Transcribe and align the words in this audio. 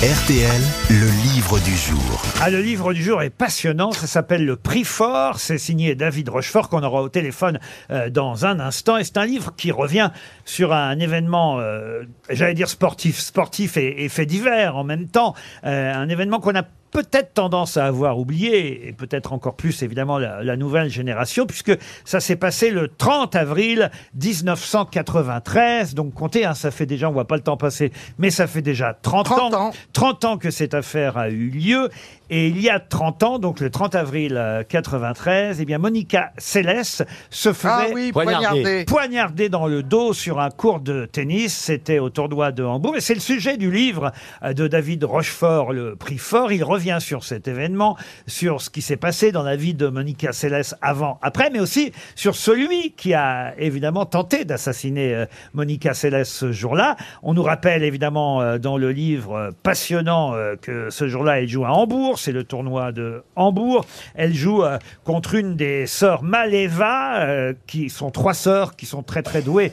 RTL, 0.00 0.62
le 0.90 1.10
livre 1.24 1.58
du 1.58 1.74
jour. 1.76 2.22
Ah, 2.40 2.50
le 2.50 2.60
livre 2.60 2.92
du 2.92 3.02
jour 3.02 3.20
est 3.20 3.30
passionnant. 3.30 3.90
Ça 3.90 4.06
s'appelle 4.06 4.44
Le 4.44 4.54
Prix 4.54 4.84
Fort. 4.84 5.40
C'est 5.40 5.58
signé 5.58 5.96
David 5.96 6.28
Rochefort 6.28 6.68
qu'on 6.68 6.84
aura 6.84 7.02
au 7.02 7.08
téléphone 7.08 7.58
euh, 7.90 8.08
dans 8.08 8.46
un 8.46 8.60
instant. 8.60 8.96
Et 8.96 9.02
c'est 9.02 9.16
un 9.16 9.26
livre 9.26 9.56
qui 9.56 9.72
revient 9.72 10.10
sur 10.44 10.72
un 10.72 10.96
événement, 11.00 11.58
euh, 11.58 12.04
j'allais 12.30 12.54
dire 12.54 12.68
sportif, 12.68 13.18
sportif 13.18 13.76
et, 13.76 14.08
fait 14.08 14.24
divers 14.24 14.76
en 14.76 14.84
même 14.84 15.08
temps. 15.08 15.34
Euh, 15.64 15.92
un 15.92 16.08
événement 16.08 16.38
qu'on 16.38 16.54
a 16.54 16.62
peut-être 17.02 17.32
tendance 17.34 17.76
à 17.76 17.86
avoir 17.86 18.18
oublié, 18.18 18.88
et 18.88 18.92
peut-être 18.92 19.32
encore 19.32 19.54
plus 19.54 19.82
évidemment 19.82 20.18
la, 20.18 20.42
la 20.42 20.56
nouvelle 20.56 20.90
génération, 20.90 21.46
puisque 21.46 21.76
ça 22.04 22.18
s'est 22.18 22.36
passé 22.36 22.70
le 22.70 22.88
30 22.88 23.36
avril 23.36 23.90
1993. 24.14 25.94
Donc 25.94 26.14
comptez, 26.14 26.44
hein, 26.44 26.54
ça 26.54 26.70
fait 26.70 26.86
déjà, 26.86 27.08
on 27.08 27.12
voit 27.12 27.26
pas 27.26 27.36
le 27.36 27.42
temps 27.42 27.56
passer, 27.56 27.92
mais 28.18 28.30
ça 28.30 28.46
fait 28.46 28.62
déjà 28.62 28.94
30, 29.00 29.26
30 29.26 29.54
ans. 29.54 29.72
30 29.92 30.24
ans 30.24 30.38
que 30.38 30.50
cette 30.50 30.74
affaire 30.74 31.16
a 31.16 31.28
eu 31.30 31.50
lieu. 31.50 31.88
Et 32.30 32.48
il 32.48 32.60
y 32.60 32.68
a 32.68 32.78
30 32.78 33.22
ans, 33.22 33.38
donc 33.38 33.60
le 33.60 33.70
30 33.70 33.94
avril 33.94 34.34
euh, 34.36 34.62
93, 34.62 35.60
eh 35.60 35.64
bien 35.64 35.78
Monica 35.78 36.32
Seles 36.36 37.06
se 37.30 37.52
faisait 37.54 37.72
Ah 37.72 37.86
oui, 37.94 38.12
poignardé. 38.12 38.84
poignardé 38.84 39.48
dans 39.48 39.66
le 39.66 39.82
dos 39.82 40.12
sur 40.12 40.38
un 40.38 40.50
cours 40.50 40.80
de 40.80 41.06
tennis. 41.06 41.56
C'était 41.56 41.98
au 41.98 42.10
tournoi 42.10 42.52
de 42.52 42.62
Hambourg. 42.62 42.96
Et 42.96 43.00
c'est 43.00 43.14
le 43.14 43.20
sujet 43.20 43.56
du 43.56 43.70
livre 43.70 44.12
euh, 44.42 44.52
de 44.52 44.66
David 44.68 45.04
Rochefort, 45.04 45.72
le 45.72 45.96
prix 45.96 46.18
fort. 46.18 46.52
Il 46.52 46.64
revient 46.64 46.87
sur 46.98 47.24
cet 47.24 47.46
événement, 47.48 47.96
sur 48.26 48.60
ce 48.60 48.70
qui 48.70 48.82
s'est 48.82 48.96
passé 48.96 49.30
dans 49.32 49.42
la 49.42 49.56
vie 49.56 49.74
de 49.74 49.88
Monica 49.88 50.32
Seles 50.32 50.74
avant, 50.80 51.18
après, 51.22 51.50
mais 51.50 51.60
aussi 51.60 51.92
sur 52.14 52.34
celui 52.34 52.92
qui 52.92 53.14
a 53.14 53.54
évidemment 53.58 54.06
tenté 54.06 54.44
d'assassiner 54.44 55.14
euh, 55.14 55.26
Monica 55.52 55.92
Seles 55.92 56.24
ce 56.24 56.50
jour-là. 56.50 56.96
On 57.22 57.34
nous 57.34 57.42
rappelle 57.42 57.82
évidemment 57.82 58.40
euh, 58.40 58.58
dans 58.58 58.78
le 58.78 58.90
livre 58.90 59.34
euh, 59.34 59.50
passionnant 59.62 60.34
que 60.62 60.90
ce 60.90 61.08
jour-là, 61.08 61.40
elle 61.40 61.48
joue 61.48 61.64
à 61.64 61.70
Hambourg. 61.70 62.18
C'est 62.18 62.32
le 62.32 62.44
tournoi 62.44 62.92
de 62.92 63.22
Hambourg. 63.36 63.84
Elle 64.14 64.34
joue 64.34 64.62
contre 65.04 65.34
une 65.34 65.56
des 65.56 65.86
sœurs 65.86 66.22
Maleva, 66.22 67.52
qui 67.66 67.90
sont 67.90 68.10
trois 68.10 68.34
sœurs 68.34 68.76
qui 68.76 68.86
sont 68.86 69.02
très 69.02 69.22
très 69.22 69.42
douées 69.42 69.72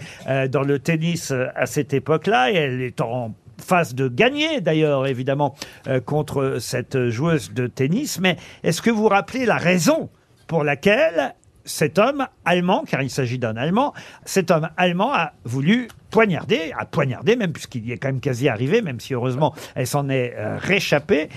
dans 0.49 0.63
le 0.63 0.79
tennis 0.79 1.31
à 1.55 1.65
cette 1.65 1.93
époque-là. 1.93 2.51
Et 2.51 2.55
elle 2.55 2.81
est 2.81 3.01
en 3.01 3.33
phase 3.63 3.95
de 3.95 4.07
gagner 4.07 4.61
d'ailleurs 4.61 5.07
évidemment 5.07 5.55
euh, 5.87 5.99
contre 5.99 6.57
cette 6.59 7.09
joueuse 7.09 7.53
de 7.53 7.67
tennis. 7.67 8.19
Mais 8.19 8.37
est-ce 8.63 8.81
que 8.81 8.89
vous 8.89 9.03
vous 9.03 9.09
rappelez 9.09 9.45
la 9.45 9.57
raison 9.57 10.09
pour 10.47 10.63
laquelle 10.63 11.35
cet 11.65 11.97
homme 11.97 12.27
allemand, 12.45 12.83
car 12.87 13.01
il 13.01 13.09
s'agit 13.09 13.39
d'un 13.39 13.57
Allemand, 13.57 13.93
cet 14.23 14.51
homme 14.51 14.69
allemand 14.77 15.11
a 15.13 15.33
voulu 15.43 15.87
poignarder, 16.11 16.71
a 16.77 16.85
poignardé 16.85 17.35
même 17.35 17.51
puisqu'il 17.51 17.85
y 17.85 17.91
est 17.91 17.97
quand 17.97 18.09
même 18.09 18.21
quasi 18.21 18.47
arrivé, 18.47 18.81
même 18.81 18.99
si 18.99 19.13
heureusement 19.13 19.53
elle 19.73 19.87
s'en 19.87 20.07
est 20.09 20.35
euh, 20.37 20.57
réchappée. 20.57 21.29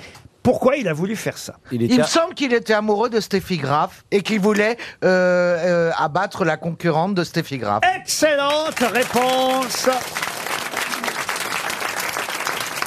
Pourquoi 0.42 0.76
il 0.76 0.88
a 0.88 0.92
voulu 0.92 1.16
faire 1.16 1.36
ça? 1.36 1.56
Il 1.72 1.98
me 1.98 2.04
semble 2.04 2.34
qu'il 2.34 2.54
était 2.54 2.72
amoureux 2.72 3.10
de 3.10 3.20
Steffi 3.20 3.58
Graf 3.58 4.04
et 4.10 4.22
qu'il 4.22 4.40
voulait 4.40 4.78
euh, 5.04 5.88
euh, 5.88 5.90
abattre 5.96 6.44
la 6.44 6.56
concurrente 6.56 7.14
de 7.14 7.24
Steffi 7.24 7.58
Graf. 7.58 7.80
Excellente 7.96 8.78
réponse 8.78 9.88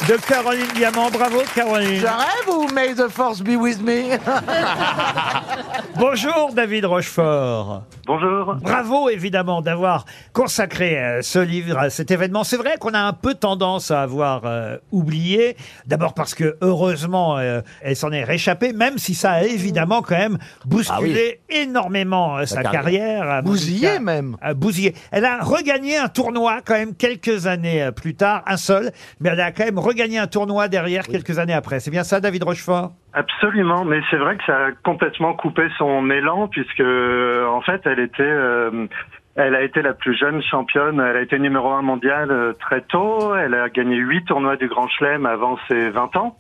de 0.08 0.16
Caroline 0.28 0.68
Diamant. 0.76 1.10
Bravo 1.12 1.42
Caroline. 1.54 1.96
Je 2.00 2.06
rêve 2.06 2.50
ou 2.50 2.68
May 2.74 2.94
the 2.94 3.08
Force 3.10 3.42
be 3.42 3.56
with 3.56 3.82
me? 3.82 4.18
Bonjour 5.98 6.52
David 6.54 6.86
Rochefort. 6.86 7.84
Bonjour. 8.08 8.56
Bravo 8.62 9.10
évidemment 9.10 9.62
d'avoir 9.62 10.06
consacré 10.34 10.98
euh, 10.98 11.22
ce 11.22 11.40
livre 11.40 11.78
à 11.78 11.90
cet 11.90 12.10
événement. 12.12 12.44
C'est 12.44 12.58
vrai 12.58 12.78
qu'on 12.80 12.94
a 12.94 13.00
un 13.00 13.14
peu 13.14 13.36
tendance 13.36 13.92
à 13.92 14.02
avoir 14.02 14.42
euh, 14.46 14.78
oublié. 14.92 15.56
D'abord 15.86 16.14
parce 16.14 16.34
que 16.34 16.58
heureusement 16.62 17.38
euh, 17.38 17.62
elle 17.82 17.96
s'en 17.96 18.12
est 18.12 18.24
réchappée, 18.24 18.74
même 18.74 18.98
si 18.98 19.14
ça 19.14 19.32
a 19.34 19.44
évidemment 19.44 20.02
quand 20.02 20.18
même 20.18 20.38
bousculé 20.66 21.42
énormément 21.50 22.38
euh, 22.38 22.46
sa 22.46 22.64
carrière. 22.64 23.30
à 23.30 23.42
Bousillé 23.42 24.00
Monica. 24.00 24.00
même. 24.02 24.38
à 24.42 24.54
bousillé. 24.54 24.96
Elle 25.12 25.26
a 25.26 25.40
regagné 25.44 25.98
un 25.98 26.08
tournoi 26.10 26.60
quand 26.66 26.74
même 26.74 26.96
quelques 26.96 27.46
années 27.48 27.84
euh, 27.84 27.92
plus 27.92 28.16
tard, 28.16 28.44
un 28.48 28.58
seul, 28.58 28.92
mais 29.20 29.30
elle 29.30 29.42
a 29.42 29.52
quand 29.52 29.66
même 29.66 29.78
regagné 29.92 30.18
un 30.18 30.28
tournoi 30.28 30.68
derrière 30.68 31.04
quelques 31.08 31.38
années 31.38 31.54
après. 31.54 31.80
C'est 31.80 31.92
bien 31.92 32.04
ça, 32.04 32.20
David 32.20 32.44
Rochefort? 32.44 32.92
Absolument, 33.14 33.84
mais 33.86 34.02
c'est 34.10 34.18
vrai 34.18 34.38
que 34.38 34.44
ça 34.46 34.58
a 34.68 34.72
complètement 34.84 35.34
coupé 35.34 35.64
son 35.78 36.10
élan 36.10 36.48
puisque 36.48 36.80
euh, 36.80 37.46
en 37.48 37.62
fait 37.62 37.82
elle 37.86 38.00
était 38.00 38.24
euh, 38.24 38.88
elle 39.36 39.56
a 39.56 39.64
été 39.64 39.82
la 39.82 39.94
plus 39.94 40.18
jeune 40.18 40.42
championne, 40.42 41.00
elle 41.00 41.18
a 41.18 41.22
été 41.22 41.40
numéro 41.40 41.70
un 41.72 41.82
mondial 41.82 42.32
euh, 42.32 42.54
très 42.54 42.82
tôt, 42.82 43.36
elle 43.36 43.54
a 43.54 43.70
gagné 43.70 43.98
huit 43.98 44.26
tournois 44.26 44.56
du 44.56 44.68
Grand 44.68 44.88
Chelem 44.88 45.26
avant 45.26 45.58
ses 45.68 45.90
20 45.90 46.16
ans. 46.18 46.38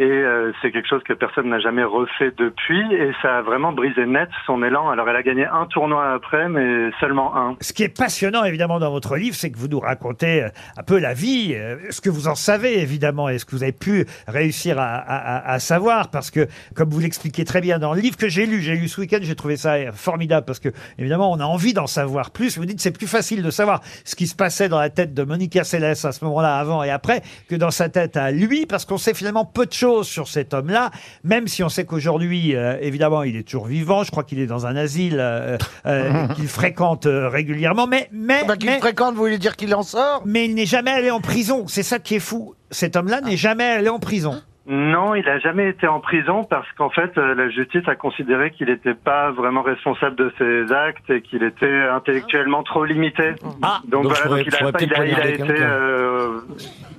Et 0.00 0.04
euh, 0.04 0.52
c'est 0.62 0.70
quelque 0.70 0.86
chose 0.88 1.02
que 1.02 1.12
personne 1.12 1.48
n'a 1.48 1.58
jamais 1.58 1.82
refait 1.82 2.30
depuis, 2.38 2.80
et 2.94 3.10
ça 3.20 3.38
a 3.38 3.42
vraiment 3.42 3.72
brisé 3.72 4.06
net 4.06 4.28
son 4.46 4.62
élan. 4.62 4.88
Alors 4.90 5.08
elle 5.08 5.16
a 5.16 5.24
gagné 5.24 5.44
un 5.44 5.66
tournoi 5.66 6.12
après, 6.12 6.48
mais 6.48 6.90
seulement 7.00 7.36
un. 7.36 7.56
Ce 7.60 7.72
qui 7.72 7.82
est 7.82 7.88
passionnant 7.88 8.44
évidemment 8.44 8.78
dans 8.78 8.92
votre 8.92 9.16
livre, 9.16 9.34
c'est 9.34 9.50
que 9.50 9.58
vous 9.58 9.66
nous 9.66 9.80
racontez 9.80 10.44
euh, 10.44 10.48
un 10.76 10.84
peu 10.84 11.00
la 11.00 11.14
vie, 11.14 11.52
euh, 11.56 11.74
ce 11.90 12.00
que 12.00 12.10
vous 12.10 12.28
en 12.28 12.36
savez 12.36 12.78
évidemment, 12.80 13.28
et 13.28 13.38
ce 13.38 13.44
que 13.44 13.56
vous 13.56 13.64
avez 13.64 13.72
pu 13.72 14.06
réussir 14.28 14.78
à, 14.78 14.84
à- 14.98 15.52
à- 15.54 15.58
savoir, 15.58 16.10
parce 16.10 16.30
que 16.30 16.46
comme 16.76 16.90
vous 16.90 17.00
l'expliquez 17.00 17.44
très 17.44 17.60
bien 17.60 17.80
dans 17.80 17.92
le 17.92 18.00
livre 18.00 18.16
que 18.16 18.28
j'ai 18.28 18.46
lu, 18.46 18.60
j'ai 18.60 18.76
lu 18.76 18.86
ce 18.86 19.00
week-end, 19.00 19.18
j'ai 19.22 19.34
trouvé 19.34 19.56
ça 19.56 19.72
euh, 19.74 19.90
formidable, 19.90 20.46
parce 20.46 20.60
que 20.60 20.68
évidemment 21.00 21.32
on 21.32 21.40
a 21.40 21.44
envie 21.44 21.74
d'en 21.74 21.88
savoir 21.88 22.30
plus. 22.30 22.56
Vous 22.56 22.66
dites 22.66 22.78
c'est 22.78 22.96
plus 22.96 23.08
facile 23.08 23.42
de 23.42 23.50
savoir 23.50 23.80
ce 24.04 24.14
qui 24.14 24.28
se 24.28 24.36
passait 24.36 24.68
dans 24.68 24.78
la 24.78 24.90
tête 24.90 25.12
de 25.12 25.24
Monica 25.24 25.64
Seles 25.64 25.82
à 25.84 25.94
ce 25.96 26.24
moment-là, 26.24 26.56
avant 26.56 26.84
et 26.84 26.90
après, 26.90 27.22
que 27.50 27.56
dans 27.56 27.72
sa 27.72 27.88
tête 27.88 28.16
à 28.16 28.30
lui, 28.30 28.64
parce 28.64 28.84
qu'on 28.84 28.96
sait 28.96 29.12
finalement 29.14 29.44
peu 29.44 29.66
de 29.66 29.72
choses 29.72 29.87
sur 30.02 30.28
cet 30.28 30.54
homme-là, 30.54 30.90
même 31.24 31.48
si 31.48 31.62
on 31.62 31.68
sait 31.68 31.84
qu'aujourd'hui, 31.84 32.54
euh, 32.54 32.76
évidemment, 32.80 33.22
il 33.22 33.36
est 33.36 33.42
toujours 33.42 33.66
vivant. 33.66 34.04
Je 34.04 34.10
crois 34.10 34.24
qu'il 34.24 34.38
est 34.38 34.46
dans 34.46 34.66
un 34.66 34.76
asile 34.76 35.16
euh, 35.18 35.58
euh, 35.86 36.28
qu'il 36.36 36.48
fréquente 36.48 37.06
euh, 37.06 37.28
régulièrement, 37.28 37.86
mais 37.86 38.08
mais 38.12 38.44
bah, 38.44 38.56
Qu'il 38.56 38.70
mais, 38.70 38.78
fréquente, 38.78 39.14
vous 39.14 39.20
voulez 39.20 39.38
dire 39.38 39.56
qu'il 39.56 39.74
en 39.74 39.82
sort? 39.82 40.22
Mais 40.24 40.46
il 40.46 40.54
n'est 40.54 40.66
jamais 40.66 40.90
allé 40.90 41.10
en 41.10 41.20
prison. 41.20 41.64
C'est 41.68 41.82
ça 41.82 41.98
qui 41.98 42.16
est 42.16 42.20
fou. 42.20 42.54
Cet 42.70 42.96
homme-là 42.96 43.20
n'est 43.20 43.36
jamais 43.36 43.64
allé 43.64 43.88
en 43.88 43.98
prison. 43.98 44.42
Non, 44.70 45.14
il 45.14 45.26
a 45.28 45.38
jamais 45.38 45.70
été 45.70 45.86
en 45.88 45.98
prison 46.00 46.44
parce 46.44 46.66
qu'en 46.76 46.90
fait, 46.90 47.16
euh, 47.16 47.34
la 47.34 47.48
justice 47.48 47.88
a 47.88 47.94
considéré 47.94 48.50
qu'il 48.50 48.66
n'était 48.68 48.92
pas 48.94 49.30
vraiment 49.30 49.62
responsable 49.62 50.14
de 50.16 50.30
ses 50.36 50.70
actes 50.74 51.08
et 51.08 51.22
qu'il 51.22 51.42
était 51.42 51.86
intellectuellement 51.90 52.62
trop 52.62 52.84
limité. 52.84 53.32
Ah, 53.62 53.80
donc, 53.88 54.02
donc 54.04 54.12
voilà, 54.12 54.36
donc 54.36 54.46
il 54.46 54.54
a, 54.54 54.58
faudrait 54.58 54.72
pas- 54.72 54.82
il 54.82 54.92
a- 54.92 54.96
peut-être 54.98 55.08
il 55.08 55.14
a 55.14 55.16
poignarder 55.22 55.52
été. 55.52 55.62
euh, 55.62 56.40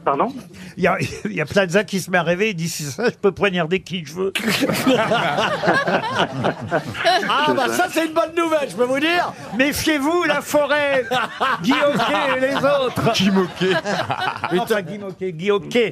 Pardon? 0.06 0.30
Il 0.78 0.84
y 0.84 0.88
a, 0.88 0.98
il 1.26 1.34
y 1.34 1.42
a 1.42 1.46
Plaza 1.46 1.84
qui 1.84 2.00
se 2.00 2.10
met 2.10 2.18
à 2.18 2.24
rêver. 2.24 2.50
Il 2.52 2.56
dit 2.56 2.70
si 2.70 2.84
ça, 2.84 3.10
je 3.10 3.18
peux 3.18 3.32
poignarder 3.34 3.82
qui 3.82 4.04
je 4.06 4.14
veux. 4.16 4.34
Ah 7.32 7.54
bah 7.56 7.68
ça 7.70 7.86
c'est 7.90 8.06
une 8.08 8.14
bonne 8.14 8.34
nouvelle, 8.36 8.70
je 8.70 8.76
peux 8.76 8.84
vous 8.86 9.00
dire 9.00 9.32
Méfiez-vous, 9.58 10.24
la 10.28 10.42
forêt, 10.42 11.06
Guy 11.62 11.74
Hockey 11.74 12.38
et 12.38 12.40
les 12.40 12.56
autres. 12.56 13.12
Qui 13.14 13.32
moquait 13.32 13.74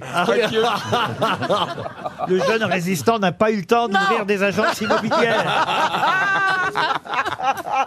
Le 2.28 2.40
jeune 2.40 2.64
résistant 2.64 3.20
n'a 3.20 3.32
pas 3.32 3.52
eu 3.52 3.58
le 3.58 3.66
temps 3.66 3.88
d'ouvrir 3.88 4.26
des 4.26 4.44
agences 4.44 4.82
immobilières. 4.82 5.66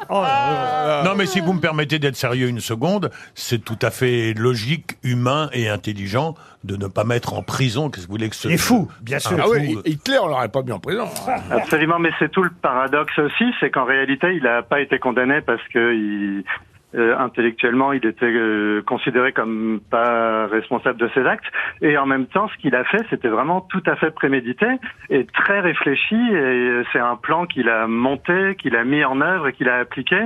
Oh 0.09 0.23
là 0.23 1.03
là. 1.03 1.03
Non, 1.05 1.15
mais 1.15 1.27
si 1.27 1.41
vous 1.41 1.53
me 1.53 1.61
permettez 1.61 1.99
d'être 1.99 2.17
sérieux 2.17 2.49
une 2.49 2.61
seconde, 2.61 3.11
c'est 3.35 3.63
tout 3.65 3.79
à 3.83 3.91
fait 3.91 4.33
logique, 4.35 4.97
humain 5.03 5.51
et 5.53 5.69
intelligent 5.69 6.35
de 6.65 6.77
ne 6.77 6.87
pas 6.87 7.05
mettre 7.05 7.35
en 7.35 7.43
prison. 7.43 7.91
Qu'est-ce 7.91 8.07
que 8.07 8.11
vous 8.11 8.17
voulez 8.17 8.29
que 8.29 8.37
ce. 8.37 8.49
Il 8.49 8.55
est 8.55 8.59
fou, 8.59 8.89
bien 9.03 9.19
sûr. 9.19 9.37
Ah 9.41 9.49
oui, 9.49 9.79
Hitler 9.85 10.19
on 10.23 10.29
l'aurait 10.29 10.49
pas 10.49 10.63
mis 10.63 10.73
en 10.73 10.81
prison. 10.81 11.09
Absolument, 11.51 11.99
mais 11.99 12.11
c'est 12.19 12.31
tout 12.31 12.43
le 12.43 12.51
paradoxe 12.51 13.19
aussi, 13.19 13.45
c'est 13.61 13.71
qu'en 13.71 13.85
réalité, 13.85 14.35
il 14.35 14.43
n'a 14.43 14.63
pas 14.63 14.81
été 14.81 14.99
condamné 14.99 15.41
parce 15.41 15.63
que 15.73 15.95
il, 15.95 16.45
euh, 16.95 17.17
intellectuellement, 17.19 17.93
il 17.93 18.05
était 18.05 18.27
euh, 18.27 18.83
considéré 18.83 19.33
comme 19.33 19.81
pas 19.91 20.47
responsable 20.47 20.99
de 20.99 21.09
ses 21.15 21.25
actes. 21.25 21.45
Et 21.83 21.97
en 21.97 22.07
même 22.07 22.27
temps, 22.27 22.49
ce 22.49 22.57
qu'il 22.61 22.75
a 22.75 22.85
fait, 22.85 23.05
c'était 23.11 23.29
vraiment 23.29 23.61
tout 23.61 23.83
à 23.87 23.97
fait 23.97 24.11
prémédité 24.11 24.67
et 25.09 25.25
très 25.27 25.61
réfléchi. 25.61 26.17
Et 26.17 26.35
euh, 26.35 26.85
c'est 26.93 26.99
un 26.99 27.17
plan 27.17 27.47
qu'il 27.47 27.69
a 27.69 27.87
monté, 27.87 28.57
qu'il 28.57 28.75
a 28.77 28.85
mis 28.85 29.05
en 29.05 29.21
œuvre 29.21 29.49
et 29.49 29.53
qu'il 29.53 29.69
a 29.69 29.77
appliqué 29.77 30.19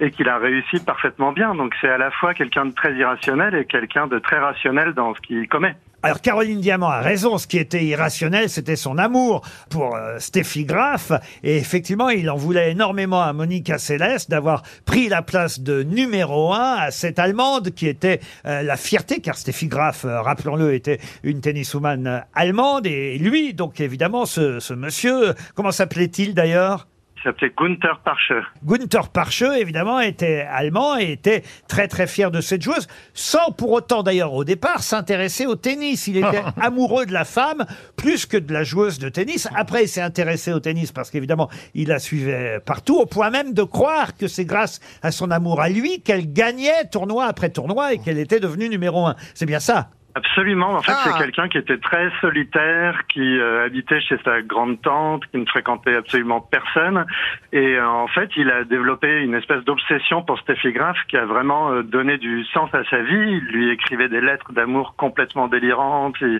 et 0.00 0.10
qu'il 0.10 0.28
a 0.28 0.38
réussi 0.38 0.80
parfaitement 0.80 1.32
bien. 1.32 1.54
Donc 1.54 1.74
c'est 1.80 1.88
à 1.88 1.98
la 1.98 2.10
fois 2.10 2.34
quelqu'un 2.34 2.66
de 2.66 2.72
très 2.72 2.94
irrationnel 2.94 3.54
et 3.54 3.64
quelqu'un 3.64 4.06
de 4.06 4.18
très 4.18 4.38
rationnel 4.38 4.92
dans 4.94 5.14
ce 5.14 5.20
qu'il 5.20 5.48
commet. 5.48 5.76
Alors 6.02 6.20
Caroline 6.20 6.60
Diamant 6.60 6.88
a 6.88 7.00
raison, 7.00 7.36
ce 7.36 7.48
qui 7.48 7.58
était 7.58 7.84
irrationnel, 7.84 8.48
c'était 8.48 8.76
son 8.76 8.96
amour 8.96 9.40
pour 9.70 9.96
euh, 9.96 10.18
Steffi 10.18 10.64
Graf. 10.64 11.10
Et 11.42 11.56
effectivement, 11.56 12.10
il 12.10 12.30
en 12.30 12.36
voulait 12.36 12.70
énormément 12.70 13.22
à 13.22 13.32
Monica 13.32 13.78
Seles 13.78 14.18
d'avoir 14.28 14.62
pris 14.84 15.08
la 15.08 15.22
place 15.22 15.58
de 15.58 15.82
numéro 15.82 16.52
un 16.52 16.76
à 16.76 16.90
cette 16.90 17.18
Allemande 17.18 17.70
qui 17.70 17.88
était 17.88 18.20
euh, 18.44 18.62
la 18.62 18.76
fierté, 18.76 19.20
car 19.20 19.36
Steffi 19.36 19.66
Graf, 19.66 20.04
euh, 20.04 20.20
rappelons-le, 20.20 20.74
était 20.74 21.00
une 21.24 21.40
tenniswoman 21.40 22.06
euh, 22.06 22.20
allemande. 22.34 22.86
Et 22.86 23.18
lui, 23.18 23.54
donc 23.54 23.80
évidemment, 23.80 24.26
ce, 24.26 24.60
ce 24.60 24.74
monsieur, 24.74 25.34
comment 25.56 25.72
s'appelait-il 25.72 26.34
d'ailleurs? 26.34 26.86
Qui 27.16 27.22
s'appelait 27.22 27.52
Gunther 27.56 28.00
Parche. 28.04 28.32
Gunther 28.64 29.08
Parche, 29.08 29.42
évidemment, 29.42 30.00
était 30.00 30.46
allemand 30.50 30.98
et 30.98 31.12
était 31.12 31.42
très 31.68 31.88
très 31.88 32.06
fier 32.06 32.30
de 32.30 32.40
cette 32.40 32.62
joueuse, 32.62 32.86
sans 33.14 33.50
pour 33.52 33.72
autant 33.72 34.02
d'ailleurs 34.02 34.34
au 34.34 34.44
départ 34.44 34.82
s'intéresser 34.82 35.46
au 35.46 35.56
tennis. 35.56 36.06
Il 36.06 36.18
était 36.18 36.42
amoureux 36.60 37.06
de 37.06 37.12
la 37.12 37.24
femme 37.24 37.64
plus 37.96 38.26
que 38.26 38.36
de 38.36 38.52
la 38.52 38.64
joueuse 38.64 38.98
de 38.98 39.08
tennis. 39.08 39.48
Après, 39.54 39.84
il 39.84 39.88
s'est 39.88 40.02
intéressé 40.02 40.52
au 40.52 40.60
tennis 40.60 40.92
parce 40.92 41.10
qu'évidemment, 41.10 41.48
il 41.74 41.88
la 41.88 41.98
suivait 41.98 42.60
partout, 42.64 42.98
au 42.98 43.06
point 43.06 43.30
même 43.30 43.54
de 43.54 43.62
croire 43.62 44.16
que 44.16 44.28
c'est 44.28 44.44
grâce 44.44 44.80
à 45.02 45.10
son 45.10 45.30
amour 45.30 45.60
à 45.60 45.68
lui 45.68 46.00
qu'elle 46.02 46.32
gagnait 46.32 46.84
tournoi 46.90 47.24
après 47.24 47.50
tournoi 47.50 47.94
et 47.94 47.98
qu'elle 47.98 48.18
était 48.18 48.40
devenue 48.40 48.68
numéro 48.68 49.06
un. 49.06 49.16
C'est 49.34 49.46
bien 49.46 49.60
ça 49.60 49.88
Absolument. 50.16 50.70
En 50.76 50.80
fait, 50.82 50.92
Ah. 50.92 51.02
c'est 51.04 51.18
quelqu'un 51.22 51.46
qui 51.48 51.58
était 51.58 51.76
très 51.76 52.10
solitaire, 52.22 53.02
qui 53.12 53.38
euh, 53.38 53.66
habitait 53.66 54.00
chez 54.00 54.16
sa 54.24 54.40
grande 54.40 54.80
tante, 54.80 55.26
qui 55.26 55.36
ne 55.36 55.44
fréquentait 55.44 55.94
absolument 55.94 56.40
personne. 56.40 57.04
Et 57.52 57.76
euh, 57.76 57.86
en 57.86 58.08
fait, 58.08 58.30
il 58.36 58.50
a 58.50 58.64
développé 58.64 59.20
une 59.20 59.34
espèce 59.34 59.62
d'obsession 59.64 60.22
pour 60.22 60.38
Steffi 60.38 60.72
Graf 60.72 60.96
qui 61.08 61.18
a 61.18 61.26
vraiment 61.26 61.70
euh, 61.70 61.82
donné 61.82 62.16
du 62.16 62.46
sens 62.46 62.70
à 62.72 62.82
sa 62.88 63.02
vie. 63.02 63.12
Il 63.42 63.44
lui 63.52 63.70
écrivait 63.70 64.08
des 64.08 64.22
lettres 64.22 64.52
d'amour 64.52 64.94
complètement 64.96 65.48
délirantes 65.48 66.16
et, 66.22 66.36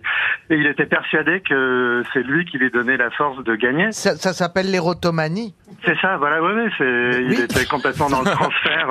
et 0.49 0.57
il 0.57 0.67
était 0.67 0.87
persuadé 0.87 1.43
que 1.43 2.03
c'est 2.15 2.23
lui 2.23 2.47
qui 2.47 2.57
lui 2.57 2.71
donnait 2.71 2.97
la 2.97 3.11
force 3.11 3.45
de 3.45 3.55
gagner. 3.57 3.93
Ça, 3.93 4.17
ça 4.17 4.33
s'appelle 4.33 4.71
l'érotomanie? 4.71 5.55
C'est 5.85 5.99
ça, 6.01 6.17
voilà, 6.17 6.43
oui, 6.43 6.53
oui, 6.57 6.71
c'est, 6.79 7.23
il 7.25 7.41
était 7.41 7.67
complètement 7.67 8.09
dans 8.09 8.21
le 8.23 8.31
transfert. 8.31 8.89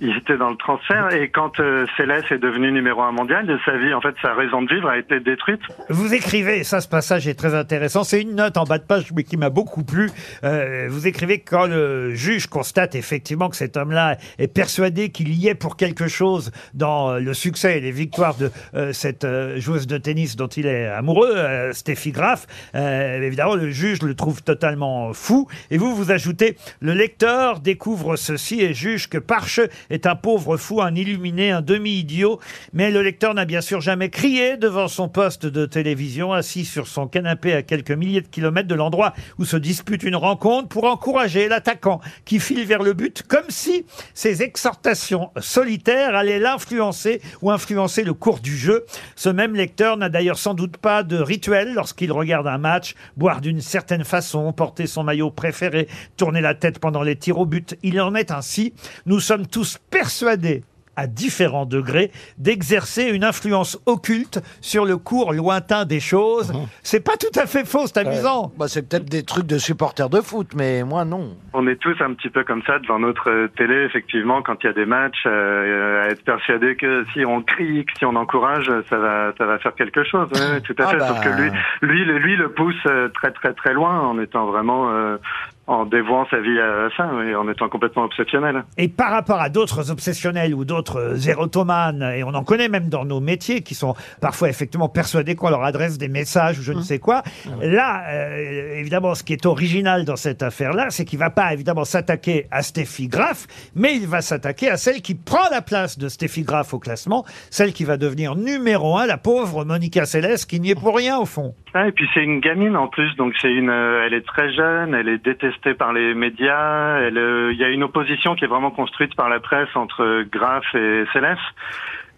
Euh, 0.00 0.06
il 0.06 0.16
était 0.16 0.36
dans 0.36 0.50
le 0.50 0.56
transfert 0.56 1.12
et 1.12 1.30
quand 1.30 1.60
euh, 1.60 1.86
Céleste 1.96 2.32
est 2.32 2.38
devenu 2.38 2.72
numéro 2.72 3.02
un 3.02 3.12
mondial 3.12 3.46
de 3.46 3.58
sa 3.64 3.76
vie, 3.76 3.94
en 3.94 4.00
fait, 4.00 4.14
sa 4.22 4.34
raison 4.34 4.62
de 4.62 4.74
vivre 4.74 4.88
a 4.88 4.98
été 4.98 5.20
détruite. 5.20 5.60
Vous 5.88 6.14
écrivez, 6.14 6.64
ça 6.64 6.80
ce 6.80 6.88
passage 6.88 7.28
est 7.28 7.34
très 7.34 7.54
intéressant, 7.54 8.04
c'est 8.04 8.22
une 8.22 8.34
note 8.34 8.56
en 8.56 8.64
bas 8.64 8.78
de 8.78 8.84
page 8.84 9.12
mais 9.14 9.24
qui 9.24 9.36
m'a 9.36 9.50
beaucoup 9.50 9.84
plu. 9.84 10.10
Euh, 10.42 10.86
vous 10.88 11.06
écrivez 11.06 11.40
que 11.40 11.50
quand 11.50 11.66
le 11.66 12.14
juge 12.14 12.46
constate 12.46 12.94
effectivement 12.94 13.48
que 13.48 13.56
cet 13.56 13.76
homme-là 13.76 14.16
est 14.38 14.48
persuadé 14.48 15.10
qu'il 15.10 15.32
y 15.34 15.48
est 15.48 15.54
pour 15.54 15.76
quelque 15.76 16.08
chose 16.08 16.50
dans 16.74 17.10
euh, 17.10 17.18
le 17.20 17.34
succès 17.34 17.78
et 17.78 17.80
les 17.80 17.92
victoires 17.92 18.34
de 18.36 18.50
euh, 18.74 18.92
cette 18.92 19.26
joueuse 19.56 19.86
de 19.86 19.98
tennis 19.98 20.36
dont 20.36 20.46
il 20.46 20.66
est 20.66 20.86
amoureux, 20.86 21.34
euh, 21.36 21.72
Steffi 21.72 22.12
Graf, 22.12 22.46
euh, 22.74 23.20
évidemment 23.20 23.54
le 23.54 23.70
juge 23.70 24.02
le 24.02 24.14
trouve 24.14 24.42
totalement 24.42 25.12
fou. 25.12 25.48
Et 25.70 25.78
vous, 25.78 25.94
vous 25.94 26.10
ajoutez, 26.10 26.56
le 26.80 26.92
lecteur 26.92 27.60
découvre 27.60 28.16
ceci 28.16 28.60
et 28.60 28.74
juge 28.74 29.08
que 29.08 29.18
Parche 29.18 29.60
est 29.90 30.06
un 30.06 30.16
pauvre 30.16 30.56
fou, 30.56 30.82
un 30.82 30.94
illuminé, 30.94 31.50
un 31.50 31.62
demi-idiot. 31.62 32.40
Mais 32.72 32.90
le 32.90 33.02
lecteur 33.02 33.34
n'a 33.34 33.44
bien 33.44 33.60
sûr 33.60 33.80
jamais 33.80 34.10
crié 34.10 34.56
devant 34.56 34.88
son 34.88 35.08
poste 35.08 35.46
de 35.46 35.66
télévision, 35.66 36.32
assis 36.32 36.64
sur 36.64 36.86
son 36.86 37.06
canapé 37.06 37.52
à 37.54 37.62
quelques 37.62 37.90
milliers 37.90 38.20
de 38.20 38.28
kilomètres 38.28 38.68
de 38.68 38.74
l'endroit 38.74 39.14
où 39.38 39.44
se 39.44 39.56
dispute 39.56 40.02
une 40.02 40.16
rencontre 40.16 40.68
pour 40.68 40.84
encourager 40.84 41.48
l'attaquant 41.48 42.00
qui 42.24 42.40
file 42.40 42.64
vers 42.64 42.82
le 42.82 42.92
but, 42.92 43.22
comme 43.26 43.48
si 43.48 43.84
ses 44.14 44.42
exhortations 44.42 45.30
solitaires 45.40 46.14
allaient 46.14 46.38
l'influencer 46.38 47.20
ou 47.42 47.50
influencer 47.50 48.04
le 48.04 48.14
cours 48.14 48.40
du 48.40 48.56
jeu. 48.56 48.84
Ce 49.16 49.28
même 49.28 49.54
lecteur 49.54 49.96
n'a 49.96 50.08
d'ailleurs 50.08 50.38
sans 50.38 50.54
doute 50.54 50.76
pas 50.76 51.02
de 51.02 51.16
rituel 51.16 51.74
lorsqu'il 51.74 52.12
regarde 52.12 52.46
un 52.46 52.58
match, 52.58 52.94
boire 53.16 53.40
d'une 53.40 53.60
certaine 53.60 54.04
façon, 54.04 54.52
porter 54.52 54.86
son 54.86 55.04
maillot 55.04 55.30
préféré, 55.30 55.88
tourner 56.16 56.40
la 56.40 56.54
tête 56.54 56.78
pendant 56.78 57.02
les 57.02 57.16
tirs 57.16 57.38
au 57.38 57.46
but. 57.46 57.76
Il 57.82 58.00
en 58.00 58.14
est 58.14 58.30
ainsi. 58.30 58.72
Nous 59.06 59.20
sommes 59.20 59.46
tous 59.46 59.73
persuadés 59.90 60.62
à 60.96 61.08
différents 61.08 61.66
degrés, 61.66 62.12
d'exercer 62.38 63.06
une 63.10 63.24
influence 63.24 63.80
occulte 63.84 64.40
sur 64.60 64.84
le 64.84 64.96
cours 64.96 65.32
lointain 65.32 65.84
des 65.86 65.98
choses. 65.98 66.52
C'est 66.84 67.00
pas 67.00 67.16
tout 67.16 67.36
à 67.36 67.46
fait 67.46 67.66
faux, 67.66 67.88
c'est 67.88 67.98
amusant. 67.98 68.52
Bah, 68.56 68.68
c'est 68.68 68.88
peut-être 68.88 69.06
des 69.06 69.24
trucs 69.24 69.46
de 69.48 69.58
supporters 69.58 70.08
de 70.08 70.20
foot, 70.20 70.52
mais 70.54 70.84
moi 70.84 71.04
non. 71.04 71.36
On 71.52 71.66
est 71.66 71.74
tous 71.80 71.96
un 72.00 72.14
petit 72.14 72.30
peu 72.30 72.44
comme 72.44 72.62
ça 72.64 72.78
devant 72.78 73.00
notre 73.00 73.28
euh, 73.28 73.48
télé, 73.56 73.74
effectivement, 73.86 74.40
quand 74.40 74.62
il 74.62 74.66
y 74.66 74.70
a 74.70 74.72
des 74.72 74.86
matchs, 74.86 75.24
euh, 75.26 76.04
à 76.04 76.10
être 76.10 76.22
persuadé 76.22 76.76
que 76.76 77.04
si 77.12 77.24
on 77.24 77.42
crie, 77.42 77.84
que 77.86 77.92
si 77.98 78.04
on 78.04 78.14
encourage, 78.14 78.70
ça 78.88 78.96
va, 78.96 79.32
ça 79.36 79.46
va 79.46 79.58
faire 79.58 79.74
quelque 79.74 80.04
chose. 80.04 80.28
Oui, 80.32 80.62
tout 80.62 80.76
à 80.78 80.84
Ah 80.86 80.90
fait. 80.90 80.96
bah. 80.98 81.08
Sauf 81.08 81.24
que 81.24 81.42
lui, 81.42 81.50
lui, 81.82 82.04
le- 82.04 82.18
lui 82.18 82.36
le 82.36 82.52
pousse 82.52 82.76
euh, 82.86 83.08
très, 83.08 83.32
très, 83.32 83.52
très 83.52 83.74
loin 83.74 83.98
en 84.00 84.20
étant 84.20 84.46
vraiment, 84.46 84.90
euh, 84.90 85.16
en 85.66 85.86
dévouant 85.86 86.26
sa 86.30 86.40
vie 86.40 86.58
à 86.60 86.88
ça, 86.96 87.08
oui, 87.14 87.34
en 87.34 87.48
étant 87.48 87.68
complètement 87.68 88.04
obsessionnel. 88.04 88.64
Et 88.76 88.88
par 88.88 89.10
rapport 89.10 89.40
à 89.40 89.48
d'autres 89.48 89.90
obsessionnels 89.90 90.54
ou 90.54 90.64
d'autres 90.64 91.28
érotomanes, 91.28 92.02
et 92.14 92.22
on 92.22 92.34
en 92.34 92.44
connaît 92.44 92.68
même 92.68 92.88
dans 92.88 93.04
nos 93.04 93.20
métiers, 93.20 93.62
qui 93.62 93.74
sont 93.74 93.94
parfois 94.20 94.48
effectivement 94.50 94.88
persuadés 94.88 95.34
qu'on 95.34 95.48
leur 95.48 95.64
adresse 95.64 95.96
des 95.96 96.08
messages 96.08 96.58
ou 96.58 96.62
je 96.62 96.72
ne 96.72 96.82
sais 96.82 96.98
quoi, 96.98 97.22
là, 97.62 98.04
euh, 98.10 98.78
évidemment, 98.78 99.14
ce 99.14 99.24
qui 99.24 99.32
est 99.32 99.46
original 99.46 100.04
dans 100.04 100.16
cette 100.16 100.42
affaire-là, 100.42 100.90
c'est 100.90 101.04
qu'il 101.04 101.18
va 101.18 101.30
pas 101.30 101.52
évidemment 101.52 101.84
s'attaquer 101.84 102.46
à 102.50 102.62
Steffi 102.62 103.08
Graf, 103.08 103.46
mais 103.74 103.96
il 103.96 104.06
va 104.06 104.20
s'attaquer 104.20 104.68
à 104.68 104.76
celle 104.76 105.00
qui 105.00 105.14
prend 105.14 105.48
la 105.50 105.62
place 105.62 105.98
de 105.98 106.08
Steffi 106.08 106.42
Graf 106.42 106.74
au 106.74 106.78
classement, 106.78 107.24
celle 107.50 107.72
qui 107.72 107.84
va 107.84 107.96
devenir 107.96 108.36
numéro 108.36 108.98
un, 108.98 109.06
la 109.06 109.16
pauvre 109.16 109.64
Monica 109.64 110.04
Seles, 110.04 110.46
qui 110.46 110.60
n'y 110.60 110.72
est 110.72 110.80
pour 110.80 110.94
rien 110.94 111.18
au 111.18 111.24
fond. 111.24 111.54
Ah, 111.72 111.88
et 111.88 111.92
puis 111.92 112.06
c'est 112.14 112.22
une 112.22 112.40
gamine 112.40 112.76
en 112.76 112.86
plus, 112.86 113.16
donc 113.16 113.32
c'est 113.40 113.52
une, 113.52 113.70
euh, 113.70 114.04
elle 114.06 114.14
est 114.14 114.26
très 114.26 114.52
jeune, 114.52 114.94
elle 114.94 115.08
est 115.08 115.24
détestée 115.24 115.53
par 115.78 115.92
les 115.92 116.14
médias. 116.14 116.98
Euh, 116.98 117.50
il 117.52 117.58
y 117.58 117.64
a 117.64 117.68
une 117.68 117.82
opposition 117.82 118.34
qui 118.34 118.44
est 118.44 118.48
vraiment 118.48 118.70
construite 118.70 119.14
par 119.14 119.28
la 119.28 119.40
presse 119.40 119.74
entre 119.74 120.24
Graff 120.30 120.64
et 120.74 121.04
Céleste. 121.12 121.42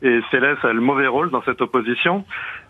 Et 0.03 0.21
Céleste 0.31 0.63
a 0.65 0.73
le 0.73 0.81
mauvais 0.81 1.07
rôle 1.07 1.31
dans 1.31 1.43
cette 1.43 1.61
opposition. 1.63 2.25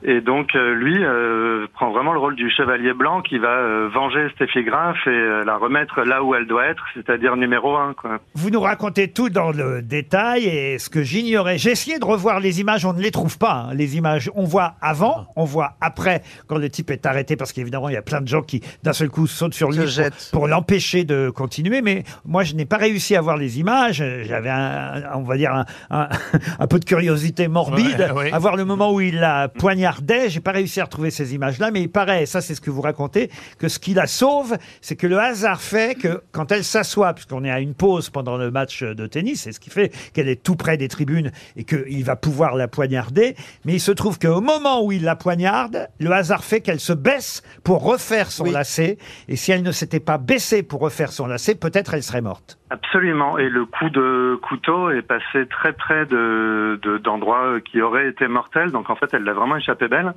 Et 0.05 0.21
donc 0.21 0.55
euh, 0.55 0.75
lui 0.75 1.03
euh, 1.03 1.67
prend 1.75 1.91
vraiment 1.91 2.13
le 2.13 2.19
rôle 2.21 2.37
du 2.37 2.51
chevalier 2.51 2.93
blanc 2.93 3.23
qui 3.23 3.39
va 3.39 3.49
euh, 3.49 3.89
venger 3.93 4.29
Steffi 4.35 4.63
Graff 4.63 4.97
et 5.07 5.11
euh, 5.11 5.43
la 5.45 5.57
remettre 5.57 6.03
là 6.03 6.23
où 6.23 6.35
elle 6.35 6.47
doit 6.47 6.67
être, 6.67 6.85
c'est-à-dire 6.95 7.35
numéro 7.37 7.77
un. 7.77 7.95
Quoi. 7.95 8.19
Vous 8.35 8.51
nous 8.51 8.61
racontez 8.61 9.11
tout 9.11 9.31
dans 9.31 9.51
le 9.51 9.83
détail 9.83 10.45
et 10.45 10.79
ce 10.79 10.89
que 10.91 11.03
j'ignorais, 11.03 11.59
j'ai 11.59 11.71
essayé 11.71 11.99
de 11.99 12.05
revoir 12.05 12.39
les 12.39 12.61
images, 12.61 12.85
on 12.85 12.93
ne 12.93 13.01
les 13.01 13.11
trouve 13.11 13.39
pas. 13.39 13.69
hein. 13.71 13.75
Les 13.75 13.97
images, 13.97 14.31
on 14.35 14.45
voit 14.45 14.75
avant, 14.81 15.27
on 15.35 15.45
voit 15.45 15.73
après 15.81 16.23
quand 16.47 16.59
le 16.59 16.69
type 16.69 16.91
est 16.91 17.07
arrêté 17.07 17.35
parce 17.35 17.53
qu'évidemment 17.53 17.89
il 17.89 17.95
y 17.95 17.99
a 17.99 18.03
plein 18.03 18.21
de 18.21 18.29
gens 18.29 18.43
qui 18.43 18.63
d'un 18.85 18.93
seul 18.93 19.09
coup 19.09 19.27
sautent 19.27 19.55
sur 19.55 19.71
lui 19.71 19.89
Se 19.89 20.31
pour, 20.31 20.47
l'empêcher 20.47 21.05
de 21.05 21.31
continuer. 21.31 21.81
Mais 21.83 22.05
moi 22.25 22.45
je 22.45 22.55
n'ai 22.55 22.67
pas 22.67 22.77
réussi 22.77 23.17
à 23.17 23.21
voir 23.21 23.37
les 23.37 23.59
images. 23.59 24.05
J'avais 24.23 24.51
un, 24.51 25.03
on 25.15 25.23
va 25.23 25.37
dire 25.37 25.53
un, 25.53 25.65
un, 25.91 26.09
un 26.61 26.67
peu 26.67 26.79
de 26.79 26.85
curiosité 26.85 27.16
morbide 27.49 27.99
Ouais, 27.99 28.11
ouais. 28.17 28.33
à 28.33 28.39
voir 28.39 28.57
le 28.57 28.65
moment 28.65 28.93
où 28.93 29.01
il 29.01 29.17
la 29.21 29.49
poignardait. 29.49 30.29
J'ai 30.31 30.41
pas 30.41 30.53
réussi 30.53 30.81
à 30.81 30.85
retrouver 30.85 31.11
ces 31.11 31.35
images-là, 31.35 31.71
mais 31.71 31.83
il 31.83 31.89
paraît, 31.91 32.23
et 32.23 32.27
ça 32.27 32.41
c'est 32.41 32.55
ce 32.55 32.61
que 32.61 32.71
vous 32.71 32.81
racontez, 32.81 33.31
que 33.59 33.69
ce 33.69 33.79
qui 33.79 33.95
la 33.95 34.07
sauve, 34.07 34.57
c'est 34.81 34.97
que 34.97 35.07
le 35.07 35.19
hasard 35.19 35.61
fait 35.61 35.95
que 35.97 36.23
quand 36.33 36.53
elle 36.53 36.65
s'assoit, 36.65 37.13
puisqu'on 37.15 37.45
est 37.45 37.51
à 37.51 37.61
une 37.61 37.75
pause 37.75 38.11
pendant 38.11 38.37
le 38.37 38.51
match 38.51 38.83
de 38.83 39.07
tennis, 39.07 39.43
c'est 39.43 39.53
ce 39.53 39.61
qui 39.61 39.71
fait 39.71 39.93
qu'elle 40.13 40.29
est 40.29 40.43
tout 40.43 40.57
près 40.57 40.77
des 40.77 40.89
tribunes 40.89 41.31
et 41.57 41.65
qu'il 41.65 42.05
va 42.05 42.17
pouvoir 42.17 42.55
la 42.57 42.69
poignarder, 42.69 43.37
mais 43.65 43.75
il 43.75 43.81
se 43.81 43.93
trouve 43.93 44.19
qu'au 44.19 44.41
moment 44.41 44.83
où 44.85 44.93
il 44.93 45.03
la 45.05 45.17
poignarde, 45.17 45.89
le 45.99 46.11
hasard 46.13 46.45
fait 46.45 46.61
qu'elle 46.61 46.81
se 46.81 46.93
baisse 46.93 47.43
pour 47.65 47.83
refaire 47.83 48.31
son 48.31 48.45
Oui. 48.45 48.53
lacet, 48.53 48.99
et 49.29 49.37
si 49.37 49.53
elle 49.53 49.63
ne 49.63 49.73
s'était 49.73 50.01
pas 50.01 50.19
baissée 50.19 50.63
pour 50.63 50.81
refaire 50.81 51.13
son 51.13 51.27
lacet, 51.27 51.55
peut-être 51.55 51.95
elle 51.95 52.03
serait 52.03 52.21
morte. 52.23 52.59
Absolument. 52.71 53.39
Et 53.39 53.49
le 53.49 53.65
coup 53.65 53.89
de 53.91 54.39
couteau 54.43 54.91
est 54.91 55.03
passé 55.03 55.47
très 55.49 55.73
près 55.73 56.05
de 56.07 56.79
de- 56.83 56.99
d'endroits 56.99 57.61
qui 57.61 57.81
auraient 57.81 58.09
été 58.09 58.27
mortels. 58.29 58.73
Donc 58.73 58.91
en 58.91 58.97
fait, 58.97 59.07
elle 59.13 59.23
l'a 59.25 59.35
vraiment 59.35 59.57
échappé 59.57 59.87
belle. 59.89 60.13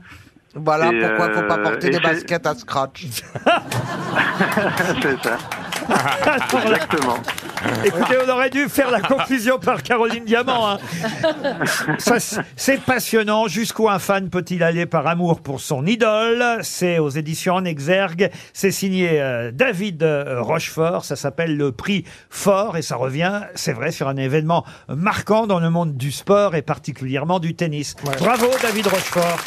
Voilà 0.55 0.91
Et, 0.91 0.99
pourquoi 0.99 1.29
faut 1.31 1.43
pas 1.47 1.59
euh, 1.59 1.63
porter 1.63 1.91
des 1.91 1.99
baskets 1.99 2.47
à 2.47 2.55
scratch. 2.55 3.05
c'est 5.01 5.23
ça. 5.23 5.37
Exactement. 5.89 7.17
Écoutez, 7.83 8.15
on 8.25 8.29
aurait 8.29 8.49
dû 8.49 8.69
faire 8.69 8.89
la 8.91 9.01
conclusion 9.01 9.59
par 9.59 9.83
Caroline 9.83 10.23
Diamant. 10.23 10.69
hein. 10.71 10.77
Ça, 11.97 12.15
c'est 12.55 12.81
passionnant. 12.81 13.47
Jusqu'où 13.47 13.89
un 13.89 13.99
fan 13.99 14.29
peut-il 14.29 14.63
aller 14.63 14.85
par 14.85 15.07
amour 15.07 15.41
pour 15.41 15.59
son 15.59 15.85
idole? 15.85 16.43
C'est 16.61 16.99
aux 16.99 17.09
éditions 17.09 17.55
en 17.55 17.65
exergue. 17.65 18.29
C'est 18.53 18.71
signé 18.71 19.19
euh, 19.21 19.51
David 19.51 20.03
euh, 20.03 20.41
Rochefort. 20.41 21.03
Ça 21.05 21.15
s'appelle 21.15 21.57
le 21.57 21.71
prix 21.71 22.05
Fort 22.29 22.77
et 22.77 22.81
ça 22.81 22.95
revient, 22.95 23.41
c'est 23.55 23.73
vrai, 23.73 23.91
sur 23.91 24.07
un 24.07 24.15
événement 24.17 24.65
marquant 24.87 25.47
dans 25.47 25.59
le 25.59 25.69
monde 25.69 25.97
du 25.97 26.11
sport 26.11 26.55
et 26.55 26.61
particulièrement 26.61 27.39
du 27.39 27.55
tennis. 27.55 27.95
Bravo 28.19 28.47
David 28.61 28.87
Rochefort. 28.87 29.37